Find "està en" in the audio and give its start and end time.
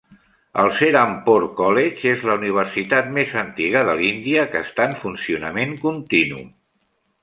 4.69-5.01